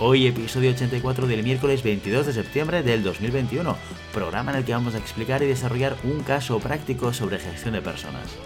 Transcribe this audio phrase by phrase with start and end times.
[0.00, 3.76] Hoy episodio 84 del miércoles 22 de septiembre del 2021,
[4.14, 7.82] programa en el que vamos a explicar y desarrollar un caso práctico sobre gestión de
[7.82, 8.36] personas.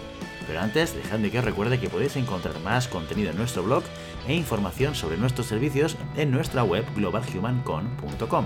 [0.47, 3.83] Pero antes, dejadme que os recuerde que podéis encontrar más contenido en nuestro blog
[4.27, 8.45] e información sobre nuestros servicios en nuestra web globalhumancon.com.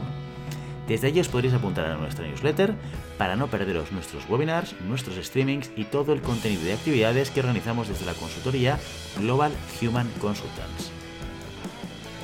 [0.89, 2.75] Desde allí os podréis apuntar a nuestra newsletter
[3.17, 7.87] para no perderos nuestros webinars, nuestros streamings y todo el contenido de actividades que organizamos
[7.87, 8.77] desde la consultoría
[9.17, 10.91] Global Human Consultants.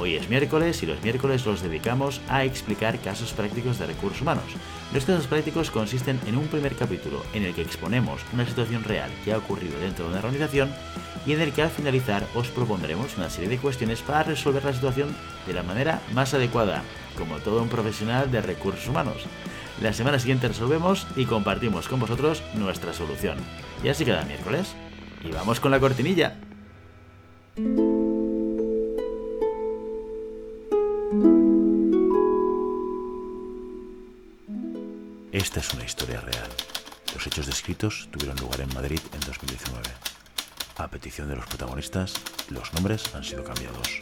[0.04, 4.44] Hoy es miércoles y los miércoles los dedicamos a explicar casos prácticos de recursos humanos.
[4.94, 9.10] Los casos prácticos consisten en un primer capítulo en el que exponemos una situación real
[9.24, 10.74] que ha ocurrido dentro de una organización
[11.26, 14.74] y en el que al finalizar os propondremos una serie de cuestiones para resolver la
[14.74, 15.16] situación
[15.48, 16.84] de la manera más adecuada,
[17.18, 19.24] como todo un profesional de recursos humanos.
[19.82, 23.38] La semana siguiente resolvemos y compartimos con vosotros nuestra solución.
[23.82, 24.76] Y así queda miércoles.
[25.24, 26.36] Y vamos con la cortinilla.
[35.44, 36.50] Esta es una historia real.
[37.14, 39.84] Los hechos descritos tuvieron lugar en Madrid en 2019.
[40.78, 42.14] A petición de los protagonistas,
[42.50, 44.02] los nombres han sido cambiados.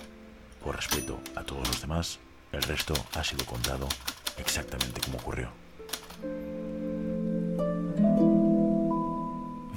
[0.63, 2.19] Por respeto a todos los demás,
[2.51, 3.89] el resto ha sido contado
[4.37, 5.49] exactamente como ocurrió.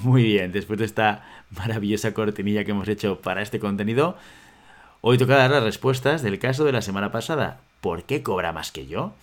[0.02, 4.18] Muy bien, después de esta maravillosa cortinilla que hemos hecho para este contenido,
[5.00, 7.60] hoy toca dar las respuestas del caso de la semana pasada.
[7.80, 9.14] ¿Por qué cobra más que yo?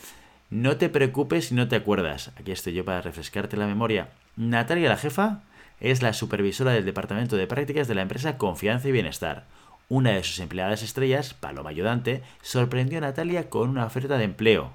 [0.52, 2.33] No te preocupes si no te acuerdas.
[2.38, 4.09] Aquí estoy yo para refrescarte la memoria.
[4.35, 5.44] Natalia, la jefa,
[5.80, 9.45] es la supervisora del departamento de prácticas de la empresa Confianza y Bienestar.
[9.88, 14.73] Una de sus empleadas estrellas, Paloma Ayudante, sorprendió a Natalia con una oferta de empleo.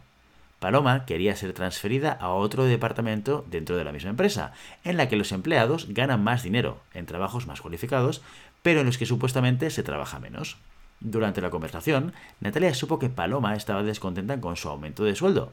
[0.60, 5.16] Paloma quería ser transferida a otro departamento dentro de la misma empresa, en la que
[5.16, 8.22] los empleados ganan más dinero, en trabajos más cualificados,
[8.62, 10.56] pero en los que supuestamente se trabaja menos.
[11.00, 15.52] Durante la conversación, Natalia supo que Paloma estaba descontenta con su aumento de sueldo.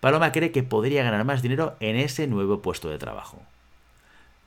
[0.00, 3.42] Paloma cree que podría ganar más dinero en ese nuevo puesto de trabajo.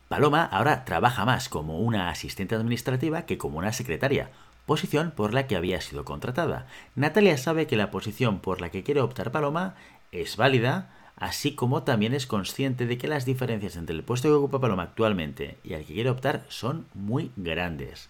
[0.07, 4.31] Paloma ahora trabaja más como una asistente administrativa que como una secretaria,
[4.65, 6.65] posición por la que había sido contratada.
[6.95, 9.75] Natalia sabe que la posición por la que quiere optar Paloma
[10.11, 14.33] es válida, así como también es consciente de que las diferencias entre el puesto que
[14.33, 18.09] ocupa Paloma actualmente y al que quiere optar son muy grandes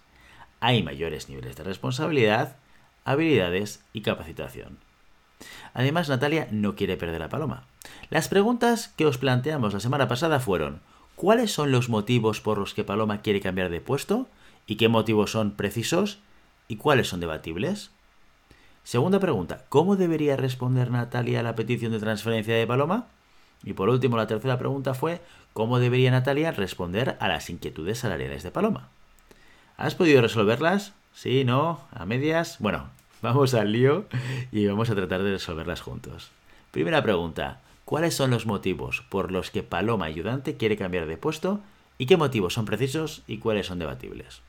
[0.64, 2.56] hay mayores niveles de responsabilidad,
[3.04, 4.78] habilidades y capacitación.
[5.74, 7.64] Además, Natalia no quiere perder a Paloma.
[8.08, 10.80] Las preguntas que os planteamos la semana pasada fueron,
[11.16, 14.26] ¿cuáles son los motivos por los que Paloma quiere cambiar de puesto?
[14.66, 16.20] ¿Y qué motivos son precisos?
[16.66, 17.90] ¿Y cuáles son debatibles?
[18.84, 23.08] Segunda pregunta, ¿cómo debería responder Natalia a la petición de transferencia de Paloma?
[23.64, 25.20] Y por último, la tercera pregunta fue,
[25.52, 28.88] ¿cómo debería Natalia responder a las inquietudes salariales de Paloma?
[29.76, 30.92] ¿Has podido resolverlas?
[31.14, 31.44] ¿Sí?
[31.44, 31.80] ¿No?
[31.90, 32.58] ¿A medias?
[32.60, 32.90] Bueno,
[33.22, 34.06] vamos al lío
[34.52, 36.30] y vamos a tratar de resolverlas juntos.
[36.70, 37.60] Primera pregunta.
[37.84, 41.60] ¿Cuáles son los motivos por los que Paloma Ayudante quiere cambiar de puesto
[41.98, 44.40] y qué motivos son precisos y cuáles son debatibles?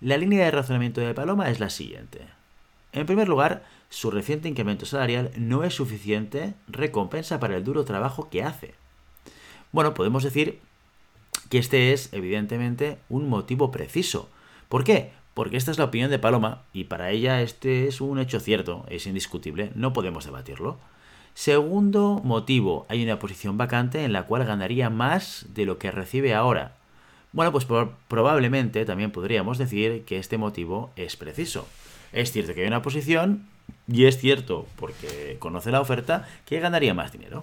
[0.00, 2.20] La línea de razonamiento de Paloma es la siguiente.
[2.92, 8.30] En primer lugar, su reciente incremento salarial no es suficiente recompensa para el duro trabajo
[8.30, 8.74] que hace.
[9.72, 10.60] Bueno, podemos decir
[11.50, 14.30] que este es evidentemente un motivo preciso,
[14.68, 15.12] ¿Por qué?
[15.34, 18.84] Porque esta es la opinión de Paloma y para ella este es un hecho cierto,
[18.88, 20.78] es indiscutible, no podemos debatirlo.
[21.34, 26.34] Segundo motivo, hay una posición vacante en la cual ganaría más de lo que recibe
[26.34, 26.76] ahora.
[27.32, 27.66] Bueno, pues
[28.06, 31.66] probablemente también podríamos decir que este motivo es preciso.
[32.12, 33.48] Es cierto que hay una posición
[33.88, 37.42] y es cierto, porque conoce la oferta, que ganaría más dinero.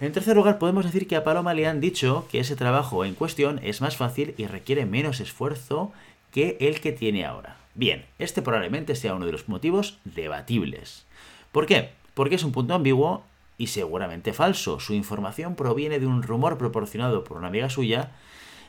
[0.00, 3.14] En tercer lugar, podemos decir que a Paloma le han dicho que ese trabajo en
[3.14, 5.92] cuestión es más fácil y requiere menos esfuerzo
[6.32, 7.56] que el que tiene ahora.
[7.76, 11.04] Bien, este probablemente sea uno de los motivos debatibles.
[11.52, 11.90] ¿Por qué?
[12.14, 13.22] Porque es un punto ambiguo
[13.56, 14.80] y seguramente falso.
[14.80, 18.10] Su información proviene de un rumor proporcionado por una amiga suya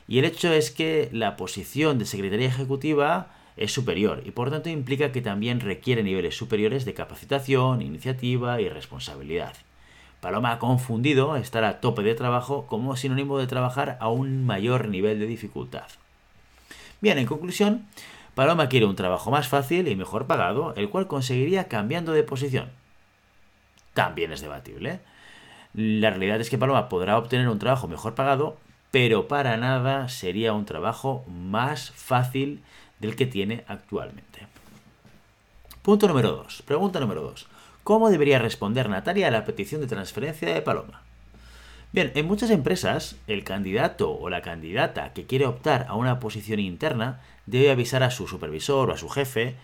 [0.06, 4.68] y el hecho es que la posición de secretaría ejecutiva es superior y por tanto
[4.68, 9.54] implica que también requiere niveles superiores de capacitación, iniciativa y responsabilidad.
[10.26, 14.88] Paloma ha confundido estar a tope de trabajo como sinónimo de trabajar a un mayor
[14.88, 15.84] nivel de dificultad.
[17.00, 17.86] Bien, en conclusión,
[18.34, 22.70] Paloma quiere un trabajo más fácil y mejor pagado, el cual conseguiría cambiando de posición.
[23.94, 24.98] también es debatible.
[25.74, 28.56] La realidad es que Paloma podrá obtener un trabajo mejor pagado,
[28.90, 32.64] pero para nada sería un trabajo más fácil
[32.98, 34.48] del que tiene actualmente.
[35.82, 36.62] Punto número 2.
[36.66, 37.46] Pregunta número 2.
[37.86, 41.02] ¿Cómo debería responder Natalia a la petición de transferencia de Paloma?
[41.92, 46.58] Bien, en muchas empresas, el candidato o la candidata que quiere optar a una posición
[46.58, 49.54] interna debe avisar a su supervisor o a su jefe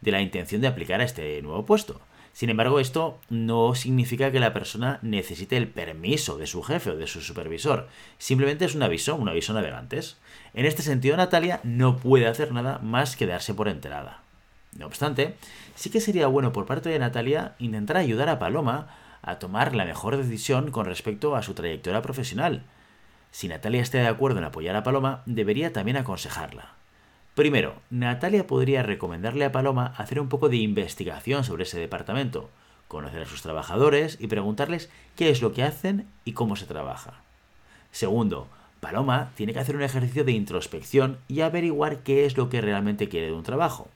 [0.00, 2.00] de la intención de aplicar a este nuevo puesto.
[2.32, 6.96] Sin embargo, esto no significa que la persona necesite el permiso de su jefe o
[6.96, 7.86] de su supervisor.
[8.18, 10.16] Simplemente es un aviso, un aviso navegantes.
[10.52, 14.22] En este sentido, Natalia no puede hacer nada más que darse por enterada.
[14.76, 15.34] No obstante,
[15.78, 18.88] sí que sería bueno por parte de Natalia intentar ayudar a Paloma
[19.22, 22.64] a tomar la mejor decisión con respecto a su trayectoria profesional.
[23.30, 26.72] Si Natalia está de acuerdo en apoyar a Paloma, debería también aconsejarla.
[27.36, 32.50] Primero, Natalia podría recomendarle a Paloma hacer un poco de investigación sobre ese departamento,
[32.88, 37.20] conocer a sus trabajadores y preguntarles qué es lo que hacen y cómo se trabaja.
[37.92, 38.48] Segundo,
[38.80, 43.08] Paloma tiene que hacer un ejercicio de introspección y averiguar qué es lo que realmente
[43.08, 43.88] quiere de un trabajo.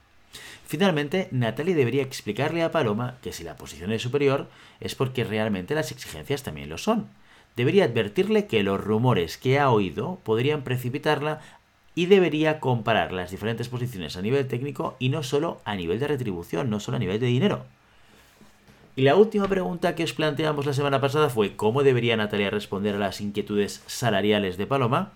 [0.66, 4.48] Finalmente, Natalie debería explicarle a Paloma que si la posición es superior
[4.80, 7.08] es porque realmente las exigencias también lo son.
[7.56, 11.40] Debería advertirle que los rumores que ha oído podrían precipitarla
[11.94, 16.08] y debería comparar las diferentes posiciones a nivel técnico y no solo a nivel de
[16.08, 17.66] retribución, no solo a nivel de dinero.
[18.96, 22.94] Y la última pregunta que os planteamos la semana pasada fue cómo debería Natalia responder
[22.96, 25.12] a las inquietudes salariales de Paloma.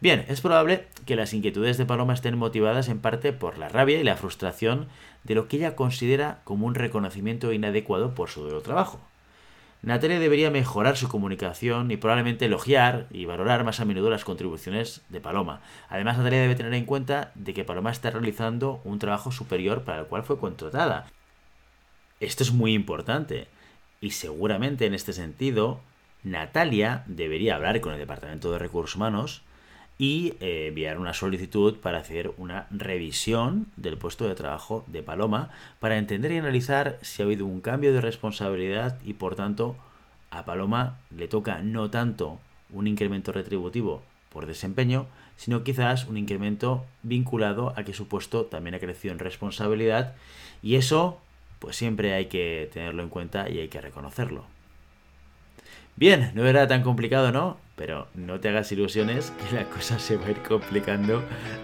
[0.00, 3.98] Bien, es probable que las inquietudes de Paloma estén motivadas en parte por la rabia
[3.98, 4.88] y la frustración
[5.24, 9.00] de lo que ella considera como un reconocimiento inadecuado por su duro trabajo.
[9.82, 15.02] Natalia debería mejorar su comunicación y probablemente elogiar y valorar más a menudo las contribuciones
[15.08, 15.60] de Paloma.
[15.88, 20.00] Además, Natalia debe tener en cuenta de que Paloma está realizando un trabajo superior para
[20.00, 21.06] el cual fue contratada.
[22.20, 23.46] Esto es muy importante
[24.00, 25.80] y seguramente en este sentido
[26.22, 29.42] Natalia debería hablar con el Departamento de Recursos Humanos
[29.98, 35.50] y eh, enviar una solicitud para hacer una revisión del puesto de trabajo de Paloma
[35.80, 39.76] para entender y analizar si ha habido un cambio de responsabilidad y por tanto
[40.30, 42.38] a Paloma le toca no tanto
[42.70, 45.06] un incremento retributivo por desempeño,
[45.36, 50.14] sino quizás un incremento vinculado a que su puesto también ha crecido en responsabilidad
[50.62, 51.20] y eso
[51.58, 54.44] pues siempre hay que tenerlo en cuenta y hay que reconocerlo.
[55.96, 57.56] Bien, no era tan complicado, ¿no?
[57.76, 61.22] Pero no te hagas ilusiones que la cosa se va a ir complicando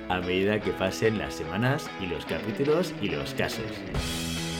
[0.08, 3.64] a medida que pasen las semanas y los capítulos y los casos.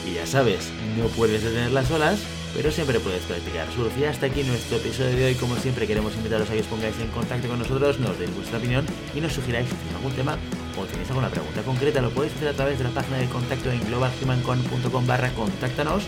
[0.07, 2.21] Y ya sabes, no puedes detener las olas,
[2.53, 3.97] pero siempre puedes practicar surf.
[3.97, 5.35] Y hasta aquí nuestro episodio de hoy.
[5.35, 8.57] Como siempre, queremos invitaros a que os pongáis en contacto con nosotros, nos deis vuestra
[8.57, 8.85] opinión
[9.15, 10.37] y nos sugiráis algún tema
[10.77, 12.01] o tenéis alguna pregunta concreta.
[12.01, 16.03] Lo podéis hacer a través de la página de contacto en globalhumancon.com barra contáctanos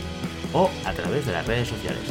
[0.53, 2.03] o a través de las redes sociales.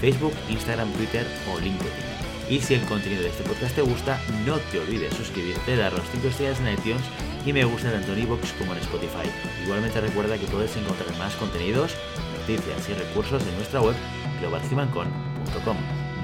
[0.00, 2.17] Facebook, Instagram, Twitter o LinkedIn.
[2.50, 6.08] Y si el contenido de este podcast te gusta, no te olvides suscribirte, dar los
[6.12, 7.02] 5 estrellas en iTunes
[7.44, 9.28] y me gusta tanto en iVoox como en Spotify.
[9.64, 11.94] Igualmente recuerda que puedes encontrar más contenidos,
[12.40, 13.94] noticias y recursos en nuestra web
[14.40, 15.76] globalcimancon.com.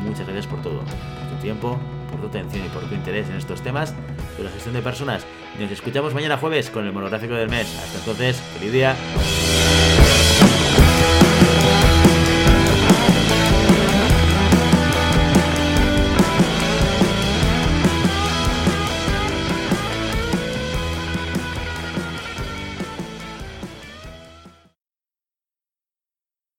[0.03, 1.79] Muchas gracias por todo, por tu tiempo,
[2.11, 3.95] por tu atención y por tu interés en estos temas
[4.37, 5.27] de la gestión de personas.
[5.59, 7.67] Nos escuchamos mañana jueves con el monográfico del mes.
[7.79, 8.97] Hasta entonces, feliz día.